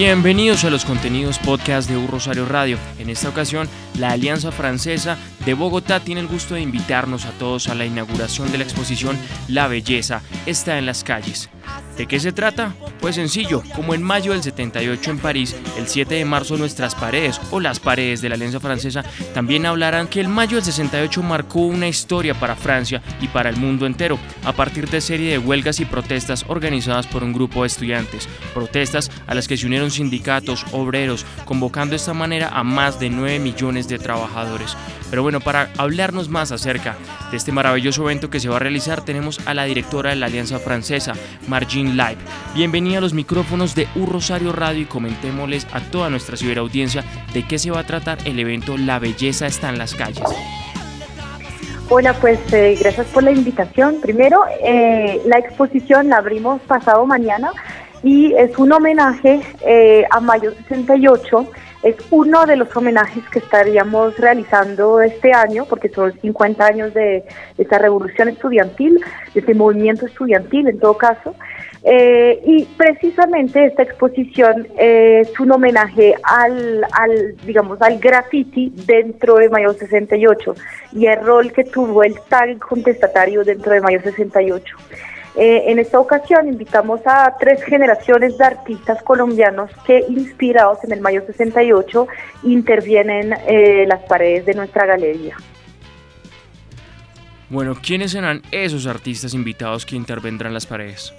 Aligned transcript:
Bienvenidos 0.00 0.64
a 0.64 0.70
los 0.70 0.86
contenidos 0.86 1.38
podcast 1.38 1.90
de 1.90 1.98
Un 1.98 2.08
Rosario 2.08 2.46
Radio. 2.46 2.78
En 2.98 3.10
esta 3.10 3.28
ocasión, 3.28 3.68
la 3.98 4.12
Alianza 4.12 4.50
Francesa 4.50 5.18
de 5.44 5.52
Bogotá 5.52 6.00
tiene 6.00 6.22
el 6.22 6.26
gusto 6.26 6.54
de 6.54 6.62
invitarnos 6.62 7.26
a 7.26 7.32
todos 7.32 7.68
a 7.68 7.74
la 7.74 7.84
inauguración 7.84 8.50
de 8.50 8.56
la 8.56 8.64
exposición 8.64 9.18
La 9.46 9.68
Belleza 9.68 10.22
está 10.46 10.78
en 10.78 10.86
las 10.86 11.04
calles. 11.04 11.50
¿De 11.98 12.06
qué 12.06 12.18
se 12.18 12.32
trata? 12.32 12.74
Pues 13.00 13.14
sencillo, 13.14 13.62
como 13.74 13.94
en 13.94 14.02
mayo 14.02 14.32
del 14.32 14.42
78 14.42 15.10
en 15.10 15.18
París, 15.18 15.56
el 15.78 15.88
7 15.88 16.16
de 16.16 16.24
marzo 16.26 16.58
nuestras 16.58 16.94
paredes 16.94 17.40
o 17.50 17.58
las 17.58 17.80
paredes 17.80 18.20
de 18.20 18.28
la 18.28 18.34
Alianza 18.34 18.60
Francesa 18.60 19.02
también 19.32 19.64
hablarán 19.64 20.06
que 20.06 20.20
el 20.20 20.28
mayo 20.28 20.56
del 20.56 20.64
68 20.66 21.22
marcó 21.22 21.60
una 21.60 21.88
historia 21.88 22.34
para 22.34 22.56
Francia 22.56 23.00
y 23.22 23.28
para 23.28 23.48
el 23.48 23.56
mundo 23.56 23.86
entero, 23.86 24.18
a 24.44 24.52
partir 24.52 24.90
de 24.90 25.00
serie 25.00 25.30
de 25.30 25.38
huelgas 25.38 25.80
y 25.80 25.86
protestas 25.86 26.44
organizadas 26.46 27.06
por 27.06 27.24
un 27.24 27.32
grupo 27.32 27.62
de 27.62 27.68
estudiantes, 27.68 28.28
protestas 28.52 29.10
a 29.26 29.34
las 29.34 29.48
que 29.48 29.56
se 29.56 29.66
unieron 29.66 29.90
sindicatos, 29.90 30.66
obreros, 30.72 31.24
convocando 31.46 31.92
de 31.92 31.96
esta 31.96 32.12
manera 32.12 32.50
a 32.52 32.64
más 32.64 33.00
de 33.00 33.08
9 33.08 33.38
millones 33.38 33.88
de 33.88 33.98
trabajadores. 33.98 34.76
Pero 35.08 35.22
bueno, 35.22 35.40
para 35.40 35.70
hablarnos 35.78 36.28
más 36.28 36.52
acerca 36.52 36.96
de 37.30 37.36
este 37.38 37.50
maravilloso 37.50 38.02
evento 38.02 38.28
que 38.28 38.40
se 38.40 38.48
va 38.48 38.56
a 38.56 38.60
realizar, 38.60 39.04
tenemos 39.04 39.40
a 39.46 39.54
la 39.54 39.64
directora 39.64 40.10
de 40.10 40.16
la 40.16 40.26
Alianza 40.26 40.58
Francesa, 40.58 41.14
Margin 41.48 41.96
Live. 41.96 42.18
Bienvenida 42.54 42.89
a 42.98 43.00
los 43.00 43.14
micrófonos 43.14 43.74
de 43.74 43.88
Un 43.94 44.06
Rosario 44.06 44.52
Radio 44.52 44.82
y 44.82 44.84
comentémosles 44.86 45.66
a 45.72 45.80
toda 45.80 46.10
nuestra 46.10 46.36
ciberaudiencia 46.36 47.04
de 47.32 47.46
qué 47.46 47.58
se 47.58 47.70
va 47.70 47.80
a 47.80 47.86
tratar 47.86 48.18
el 48.24 48.38
evento 48.38 48.76
La 48.76 48.98
Belleza 48.98 49.46
está 49.46 49.68
en 49.68 49.78
las 49.78 49.94
calles. 49.94 50.24
Hola, 51.88 52.14
pues 52.14 52.38
eh, 52.52 52.76
gracias 52.80 53.06
por 53.08 53.22
la 53.22 53.32
invitación. 53.32 54.00
Primero, 54.00 54.42
eh, 54.62 55.20
la 55.26 55.38
exposición 55.38 56.08
la 56.08 56.18
abrimos 56.18 56.60
pasado 56.62 57.04
mañana 57.06 57.52
y 58.02 58.32
es 58.34 58.56
un 58.58 58.72
homenaje 58.72 59.40
eh, 59.66 60.04
a 60.10 60.20
Mayo 60.20 60.52
68 60.68 61.50
es 61.82 61.96
uno 62.10 62.44
de 62.44 62.56
los 62.56 62.74
homenajes 62.76 63.26
que 63.30 63.38
estaríamos 63.38 64.16
realizando 64.18 65.00
este 65.00 65.32
año, 65.32 65.64
porque 65.64 65.88
son 65.88 66.12
50 66.12 66.64
años 66.64 66.94
de, 66.94 67.24
esta 67.56 67.78
revolución 67.78 68.28
estudiantil, 68.28 69.00
de 69.32 69.40
este 69.40 69.54
movimiento 69.54 70.06
estudiantil 70.06 70.68
en 70.68 70.78
todo 70.78 70.96
caso. 70.96 71.34
Eh, 71.82 72.42
y 72.44 72.64
precisamente 72.76 73.64
esta 73.64 73.82
exposición 73.82 74.68
es 74.76 75.40
un 75.40 75.50
homenaje 75.52 76.14
al, 76.22 76.84
al, 76.92 77.36
digamos, 77.46 77.80
al 77.80 77.98
graffiti 77.98 78.70
dentro 78.84 79.36
de 79.36 79.48
Mayo 79.48 79.72
68 79.72 80.54
y 80.92 81.06
el 81.06 81.24
rol 81.24 81.50
que 81.52 81.64
tuvo 81.64 82.02
el 82.04 82.20
tag 82.28 82.58
contestatario 82.58 83.44
dentro 83.44 83.72
de 83.72 83.80
Mayo 83.80 84.02
68. 84.02 84.76
Eh, 85.36 85.70
en 85.70 85.78
esta 85.78 86.00
ocasión 86.00 86.48
invitamos 86.48 87.00
a 87.06 87.36
tres 87.38 87.62
generaciones 87.62 88.36
de 88.36 88.44
artistas 88.44 89.02
colombianos 89.02 89.70
que, 89.86 90.04
inspirados 90.08 90.82
en 90.82 90.92
el 90.92 91.00
Mayo 91.00 91.22
68, 91.24 92.08
intervienen 92.42 93.34
eh, 93.46 93.84
las 93.86 94.00
paredes 94.02 94.44
de 94.46 94.54
nuestra 94.54 94.86
galería. 94.86 95.36
Bueno, 97.48 97.76
¿quiénes 97.80 98.12
serán 98.12 98.42
esos 98.50 98.86
artistas 98.86 99.34
invitados 99.34 99.86
que 99.86 99.96
intervendrán 99.96 100.54
las 100.54 100.66
paredes? 100.66 101.12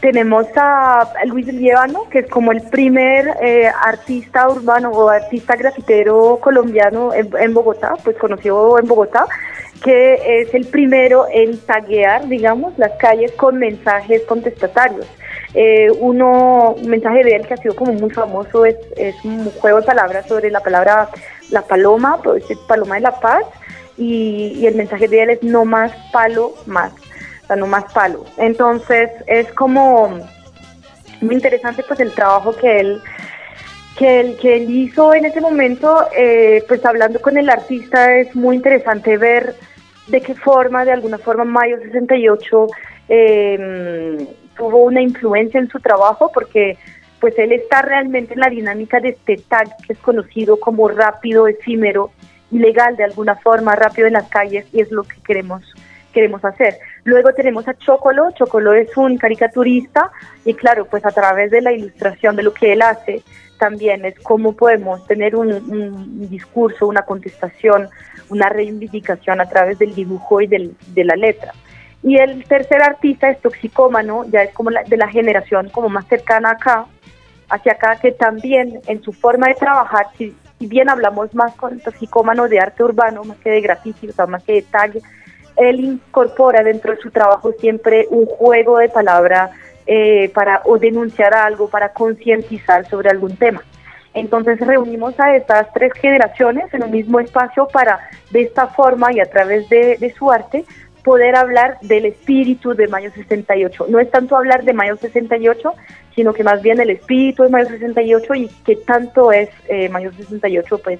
Tenemos 0.00 0.46
a 0.56 1.08
Luis 1.24 1.46
Lievano, 1.46 2.08
que 2.10 2.20
es 2.20 2.28
como 2.28 2.52
el 2.52 2.60
primer 2.62 3.28
eh, 3.42 3.66
artista 3.66 4.48
urbano 4.48 4.90
o 4.90 5.08
artista 5.08 5.56
grafitero 5.56 6.38
colombiano 6.40 7.12
en, 7.14 7.54
Bogotá, 7.54 7.94
pues 8.04 8.16
conocido 8.18 8.78
en 8.78 8.86
Bogotá 8.86 9.26
que 9.82 10.40
es 10.40 10.54
el 10.54 10.66
primero 10.66 11.26
en 11.30 11.58
taguear, 11.58 12.28
digamos, 12.28 12.76
las 12.78 12.92
calles 12.92 13.32
con 13.32 13.58
mensajes 13.58 14.22
contestatarios. 14.22 15.06
Eh, 15.54 15.90
uno, 16.00 16.72
un 16.72 16.88
mensaje 16.88 17.24
de 17.24 17.36
él 17.36 17.46
que 17.46 17.54
ha 17.54 17.56
sido 17.56 17.74
como 17.74 17.92
muy 17.92 18.10
famoso 18.10 18.64
es, 18.64 18.76
es 18.96 19.14
un 19.24 19.50
juego 19.52 19.80
de 19.80 19.86
palabras 19.86 20.26
sobre 20.26 20.50
la 20.50 20.60
palabra 20.60 21.08
la 21.50 21.62
paloma, 21.62 22.20
paloma 22.66 22.96
de 22.96 23.00
la 23.02 23.20
paz, 23.20 23.44
y, 23.96 24.54
y 24.56 24.66
el 24.66 24.74
mensaje 24.74 25.08
de 25.08 25.22
él 25.22 25.30
es 25.30 25.42
no 25.42 25.64
más 25.64 25.92
palo 26.12 26.54
más, 26.66 26.92
o 27.44 27.46
sea, 27.46 27.56
no 27.56 27.66
más 27.66 27.92
palo. 27.92 28.24
Entonces 28.36 29.10
es 29.26 29.50
como 29.52 30.08
muy 31.20 31.34
interesante 31.34 31.82
pues 31.86 32.00
el 32.00 32.12
trabajo 32.12 32.54
que 32.54 32.80
él 32.80 33.00
que 33.96 34.20
él, 34.20 34.36
que 34.40 34.56
él 34.56 34.70
hizo 34.70 35.14
en 35.14 35.24
ese 35.24 35.40
momento, 35.40 36.06
eh, 36.16 36.62
pues 36.68 36.84
hablando 36.84 37.20
con 37.20 37.36
el 37.38 37.48
artista 37.48 38.16
es 38.16 38.34
muy 38.36 38.56
interesante 38.56 39.16
ver 39.16 39.54
de 40.08 40.20
qué 40.20 40.34
forma, 40.34 40.84
de 40.84 40.92
alguna 40.92 41.18
forma, 41.18 41.44
Mayo 41.44 41.78
68 41.80 42.66
em, 43.08 44.26
tuvo 44.56 44.84
una 44.84 45.00
influencia 45.00 45.58
en 45.58 45.68
su 45.68 45.80
trabajo 45.80 46.30
porque 46.32 46.76
pues 47.20 47.38
él 47.38 47.52
está 47.52 47.82
realmente 47.82 48.34
en 48.34 48.40
la 48.40 48.50
dinámica 48.50 49.00
de 49.00 49.10
este 49.10 49.36
tag 49.48 49.68
que 49.86 49.94
es 49.94 49.98
conocido 49.98 50.60
como 50.60 50.88
rápido, 50.88 51.48
efímero, 51.48 52.10
ilegal 52.50 52.96
de 52.96 53.04
alguna 53.04 53.36
forma, 53.36 53.74
rápido 53.74 54.06
en 54.06 54.12
las 54.12 54.28
calles 54.28 54.66
y 54.72 54.80
es 54.80 54.90
lo 54.90 55.02
que 55.02 55.16
queremos 55.26 55.62
queremos 56.12 56.42
hacer. 56.46 56.78
Luego 57.06 57.32
tenemos 57.32 57.68
a 57.68 57.74
Chocolo, 57.78 58.32
Chocolo 58.32 58.74
es 58.74 58.96
un 58.96 59.16
caricaturista 59.16 60.10
y 60.44 60.54
claro, 60.54 60.86
pues 60.86 61.06
a 61.06 61.12
través 61.12 61.52
de 61.52 61.62
la 61.62 61.72
ilustración 61.72 62.34
de 62.34 62.42
lo 62.42 62.52
que 62.52 62.72
él 62.72 62.82
hace, 62.82 63.22
también 63.60 64.04
es 64.04 64.18
cómo 64.18 64.54
podemos 64.56 65.06
tener 65.06 65.36
un, 65.36 66.28
discurso, 66.28 66.88
una 66.88 67.02
contestación, 67.02 67.88
una 68.28 68.48
reivindicación 68.48 69.40
a 69.40 69.48
través 69.48 69.78
del 69.78 69.94
dibujo 69.94 70.40
y 70.40 70.48
del, 70.48 70.74
de 70.88 71.04
la 71.04 71.14
letra. 71.14 71.52
Y 72.02 72.18
el 72.18 72.42
tercer 72.42 72.82
artista 72.82 73.30
es 73.30 73.40
Toxicómano, 73.40 74.24
ya 74.28 74.42
es 74.42 74.52
como 74.52 74.70
de 74.70 74.96
la 74.96 75.06
generación 75.06 75.68
como 75.68 75.88
más 75.88 76.08
cercana 76.08 76.50
acá, 76.50 76.86
hacia 77.48 77.74
acá, 77.74 78.00
que 78.02 78.10
también 78.10 78.80
en 78.88 79.00
su 79.00 79.12
forma 79.12 79.46
de 79.46 79.54
trabajar, 79.54 80.06
si, 80.18 80.34
bien 80.58 80.90
hablamos 80.90 81.32
más 81.36 81.54
con 81.54 81.78
Toxicómano 81.78 82.48
de 82.48 82.58
arte 82.58 82.82
urbano, 82.82 83.22
más 83.22 83.38
que 83.38 83.50
de 83.50 83.60
graffiti, 83.60 84.08
o 84.08 84.12
sea, 84.12 84.26
más 84.26 84.42
que 84.42 84.54
de 84.54 84.62
tag, 84.62 84.94
él 85.56 85.80
incorpora 85.80 86.62
dentro 86.62 86.94
de 86.94 87.00
su 87.00 87.10
trabajo 87.10 87.52
siempre 87.52 88.06
un 88.10 88.26
juego 88.26 88.78
de 88.78 88.88
palabra 88.88 89.50
eh, 89.86 90.30
para 90.34 90.62
o 90.64 90.78
denunciar 90.78 91.34
algo, 91.34 91.68
para 91.68 91.92
concientizar 91.92 92.88
sobre 92.88 93.10
algún 93.10 93.36
tema. 93.36 93.62
Entonces 94.14 94.58
reunimos 94.58 95.18
a 95.20 95.36
estas 95.36 95.72
tres 95.74 95.92
generaciones 95.92 96.72
en 96.72 96.82
un 96.82 96.90
mismo 96.90 97.20
espacio 97.20 97.68
para 97.68 98.00
de 98.30 98.42
esta 98.42 98.66
forma 98.68 99.12
y 99.12 99.20
a 99.20 99.26
través 99.26 99.68
de, 99.68 100.12
su 100.18 100.32
arte 100.32 100.64
poder 101.04 101.36
hablar 101.36 101.78
del 101.82 102.06
espíritu 102.06 102.74
de 102.74 102.88
Mayo 102.88 103.10
68. 103.14 103.86
No 103.90 104.00
es 104.00 104.10
tanto 104.10 104.36
hablar 104.36 104.64
de 104.64 104.72
Mayo 104.72 104.96
68, 104.96 105.72
sino 106.14 106.32
que 106.32 106.42
más 106.42 106.62
bien 106.62 106.80
el 106.80 106.90
espíritu 106.90 107.44
de 107.44 107.50
Mayo 107.50 107.68
68 107.68 108.34
y 108.34 108.48
que 108.64 108.76
tanto 108.76 109.30
es 109.30 109.50
eh, 109.68 109.88
Mayo 109.90 110.10
68, 110.12 110.78
pues 110.78 110.98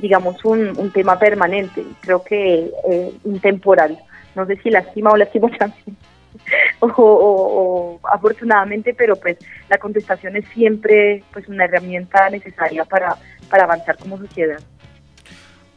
digamos 0.00 0.44
un, 0.44 0.78
un 0.78 0.90
tema 0.90 1.18
permanente, 1.18 1.84
creo 2.00 2.22
que 2.22 2.70
eh, 2.90 3.12
intemporal. 3.24 3.98
No 4.34 4.46
sé 4.46 4.56
si 4.62 4.70
lastima 4.70 5.10
o 5.10 5.16
lastimosamente. 5.16 5.92
o, 6.80 8.00
afortunadamente, 8.12 8.94
pero 8.94 9.16
pues 9.16 9.38
la 9.68 9.78
contestación 9.78 10.36
es 10.36 10.46
siempre 10.48 11.22
pues 11.32 11.48
una 11.48 11.64
herramienta 11.64 12.28
necesaria 12.30 12.84
para, 12.84 13.16
para 13.48 13.64
avanzar 13.64 13.96
como 13.98 14.18
sociedad. 14.18 14.60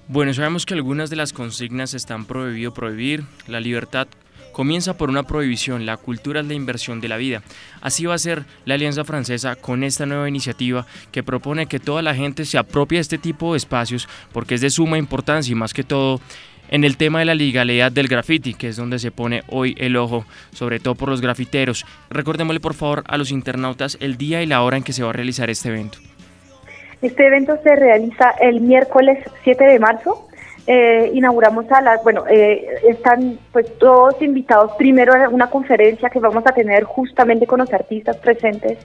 Bueno, 0.07 0.33
sabemos 0.33 0.65
que 0.65 0.73
algunas 0.73 1.09
de 1.09 1.15
las 1.15 1.33
consignas 1.33 1.93
están 1.93 2.25
prohibido 2.25 2.73
prohibir, 2.73 3.23
la 3.47 3.59
libertad 3.59 4.07
comienza 4.53 4.95
por 4.95 5.09
una 5.09 5.23
prohibición, 5.23 5.85
la 5.85 5.97
cultura 5.97 6.39
es 6.39 6.47
la 6.47 6.53
inversión 6.53 7.01
de 7.01 7.09
la 7.09 7.17
vida. 7.17 7.41
Así 7.81 8.05
va 8.05 8.13
a 8.13 8.19
ser 8.19 8.45
la 8.63 8.75
Alianza 8.75 9.03
Francesa 9.03 9.57
con 9.57 9.83
esta 9.83 10.05
nueva 10.05 10.29
iniciativa 10.29 10.85
que 11.11 11.23
propone 11.23 11.65
que 11.65 11.79
toda 11.79 12.01
la 12.01 12.15
gente 12.15 12.45
se 12.45 12.57
apropie 12.57 12.97
de 12.97 13.01
este 13.01 13.17
tipo 13.17 13.51
de 13.51 13.57
espacios 13.57 14.07
porque 14.31 14.55
es 14.55 14.61
de 14.61 14.69
suma 14.69 14.97
importancia 14.97 15.51
y 15.51 15.55
más 15.55 15.73
que 15.73 15.83
todo 15.83 16.21
en 16.69 16.83
el 16.83 16.97
tema 16.97 17.19
de 17.19 17.25
la 17.25 17.35
legalidad 17.35 17.91
del 17.91 18.07
graffiti, 18.07 18.53
que 18.53 18.69
es 18.69 18.77
donde 18.77 18.99
se 18.99 19.11
pone 19.11 19.43
hoy 19.49 19.75
el 19.77 19.95
ojo, 19.95 20.25
sobre 20.53 20.79
todo 20.79 20.95
por 20.95 21.09
los 21.09 21.21
grafiteros. 21.21 21.85
Recordémosle 22.09 22.59
por 22.59 22.73
favor 22.73 23.03
a 23.07 23.17
los 23.17 23.31
internautas 23.31 23.97
el 23.99 24.17
día 24.17 24.41
y 24.41 24.45
la 24.45 24.63
hora 24.63 24.77
en 24.77 24.83
que 24.83 24.93
se 24.93 25.03
va 25.03 25.09
a 25.09 25.13
realizar 25.13 25.49
este 25.49 25.69
evento. 25.69 25.99
Este 27.01 27.27
evento 27.27 27.59
se 27.63 27.75
realiza 27.75 28.31
el 28.41 28.61
miércoles 28.61 29.19
7 29.43 29.63
de 29.63 29.79
marzo. 29.79 30.27
Eh, 30.65 31.11
inauguramos 31.13 31.69
a 31.71 31.81
las, 31.81 32.01
bueno, 32.03 32.23
eh, 32.29 32.65
están 32.87 33.37
pues 33.51 33.77
todos 33.79 34.21
invitados 34.21 34.71
primero 34.77 35.13
a 35.13 35.27
una 35.27 35.49
conferencia 35.49 36.09
que 36.09 36.19
vamos 36.19 36.43
a 36.47 36.53
tener 36.53 36.83
justamente 36.83 37.45
con 37.45 37.59
los 37.59 37.73
artistas 37.73 38.15
presentes 38.17 38.77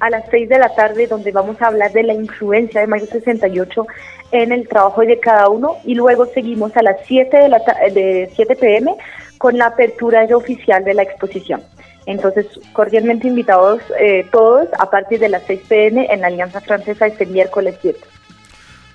a 0.00 0.08
las 0.08 0.24
6 0.30 0.48
de 0.48 0.58
la 0.58 0.74
tarde, 0.74 1.06
donde 1.06 1.32
vamos 1.32 1.60
a 1.60 1.66
hablar 1.66 1.92
de 1.92 2.04
la 2.04 2.14
influencia 2.14 2.80
de 2.80 2.86
Mayo 2.86 3.06
68 3.06 3.86
en 4.32 4.52
el 4.52 4.66
trabajo 4.66 5.02
de 5.02 5.20
cada 5.20 5.48
uno 5.50 5.76
y 5.84 5.94
luego 5.94 6.24
seguimos 6.26 6.74
a 6.76 6.82
las 6.82 6.96
7 7.06 7.36
de, 7.36 7.48
la 7.50 7.58
de 7.92 8.30
7 8.34 8.56
pm 8.56 8.94
con 9.36 9.58
la 9.58 9.66
apertura 9.66 10.24
oficial 10.34 10.84
de 10.84 10.94
la 10.94 11.02
exposición. 11.02 11.62
Entonces, 12.06 12.46
cordialmente 12.72 13.28
invitados 13.28 13.82
eh, 13.98 14.24
todos 14.30 14.68
a 14.78 14.88
partir 14.90 15.18
de 15.18 15.28
las 15.28 15.42
6 15.46 15.60
pm 15.68 16.06
en 16.10 16.20
la 16.20 16.28
Alianza 16.28 16.60
Francesa 16.60 17.06
este 17.06 17.26
miércoles 17.26 17.76
7. 17.82 17.98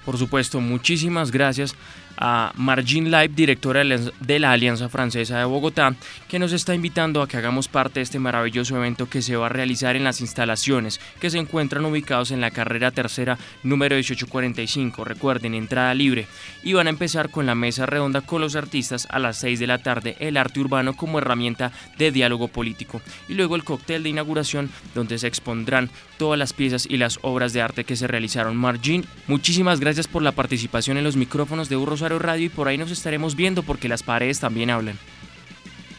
Por 0.06 0.18
supuesto, 0.18 0.60
muchísimas 0.60 1.30
gracias 1.30 1.76
a 2.22 2.54
Margin 2.56 3.10
Live, 3.10 3.32
directora 3.36 3.84
de 3.84 4.40
la 4.40 4.52
Alianza 4.52 4.88
Francesa 4.90 5.40
de 5.40 5.46
Bogotá, 5.46 5.96
que 6.30 6.38
nos 6.40 6.54
está 6.54 6.76
invitando 6.76 7.22
a 7.22 7.28
que 7.28 7.36
hagamos 7.36 7.68
parte 7.68 8.00
de 8.00 8.04
este 8.04 8.20
maravilloso 8.20 8.78
evento 8.78 9.10
que 9.10 9.24
se 9.24 9.36
va 9.36 9.48
a 9.48 9.50
realizar 9.50 9.96
en 9.96 10.04
las 10.04 10.22
instalaciones 10.22 11.02
que 11.20 11.32
se 11.32 11.40
encuentran 11.40 11.84
ubicados 11.84 12.30
en 12.32 12.40
la 12.40 12.52
carrera 12.52 12.92
tercera 12.92 13.40
número 13.64 13.96
1845. 13.96 15.04
Recuerden, 15.04 15.56
entrada 15.56 15.94
libre. 15.96 16.28
Y 16.64 16.74
van 16.74 16.88
a 16.88 16.92
empezar 16.92 17.32
con 17.32 17.48
la 17.48 17.56
mesa 17.56 17.88
redonda 17.88 18.22
con 18.22 18.40
los 18.40 18.56
artistas 18.56 19.08
a 19.10 19.18
las 19.18 19.38
6 19.38 19.60
de 19.60 19.68
la 19.68 19.80
tarde, 19.80 20.16
el 20.20 20.38
arte 20.38 20.60
urbano 20.60 20.96
como 20.96 21.18
herramienta 21.18 21.72
de 21.98 22.12
diálogo 22.12 22.48
político. 22.48 23.02
Y 23.28 23.34
luego 23.34 23.56
el 23.56 23.64
cóctel 23.64 24.04
de 24.04 24.10
inauguración 24.10 24.70
donde 24.94 25.18
se 25.18 25.28
expondrán 25.28 25.90
todas 26.18 26.38
las 26.38 26.54
piezas 26.54 26.86
y 26.88 26.98
las 26.98 27.18
obras 27.24 27.52
de 27.52 27.62
arte 27.62 27.84
que 27.84 27.96
se 27.96 28.06
realizaron. 28.06 28.56
Margin, 28.56 29.06
muchísimas 29.26 29.80
gracias 29.80 30.08
por 30.08 30.22
la 30.22 30.34
participación 30.34 30.98
en 30.98 31.04
los 31.04 31.16
micrófonos 31.16 31.68
de 31.68 31.76
Radio 32.20 32.46
y 32.46 32.50
por 32.50 32.68
ahí 32.68 32.78
nos 32.78 32.92
estaremos 32.92 33.36
viendo 33.36 33.64
porque 33.64 33.90
las 33.90 34.04
paredes 34.04 34.40
también 34.40 34.70
hablan. 34.70 34.98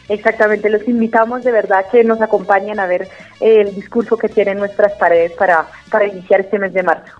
Exactamente, 0.09 0.69
los 0.69 0.87
invitamos 0.87 1.43
de 1.43 1.51
verdad 1.51 1.85
que 1.91 2.03
nos 2.03 2.21
acompañen 2.21 2.79
a 2.79 2.85
ver 2.85 3.07
el 3.39 3.73
discurso 3.73 4.17
que 4.17 4.27
tienen 4.27 4.57
nuestras 4.57 4.93
paredes 4.93 5.31
para, 5.31 5.67
para 5.89 6.07
iniciar 6.07 6.41
este 6.41 6.59
mes 6.59 6.73
de 6.73 6.83
marzo. 6.83 7.13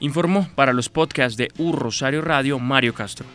Informó 0.00 0.48
para 0.54 0.72
los 0.72 0.88
podcasts 0.88 1.36
de 1.36 1.48
Ur 1.58 1.78
Rosario 1.78 2.20
Radio 2.20 2.58
Mario 2.58 2.94
Castro. 2.94 3.26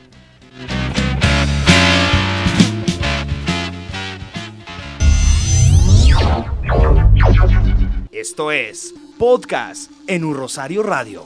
Esto 8.12 8.51
es 8.51 8.94
Podcast 9.18 9.92
en 10.07 10.24
Un 10.24 10.36
Rosario 10.36 10.84
Radio. 10.84 11.25